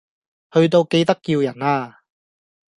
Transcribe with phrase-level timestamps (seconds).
[0.51, 2.01] 去到記得叫人呀